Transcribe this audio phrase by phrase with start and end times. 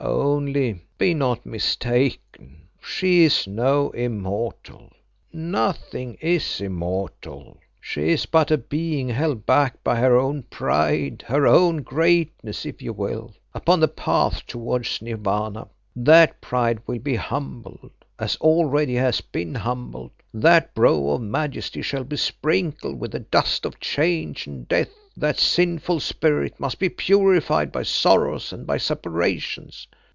[0.03, 4.91] "Only be not mistaken, she is no immortal;
[5.31, 7.59] nothing is immortal.
[7.79, 12.81] She is but a being held back by her own pride, her own greatness if
[12.81, 15.67] you will, upon the path towards Nirvana.
[15.95, 21.81] That pride will be humbled, as already it has been humbled; that brow of majesty
[21.83, 26.87] shall be sprinkled with the dust of change and death, that sinful spirit must be
[26.87, 29.87] purified by sorrows and by separations.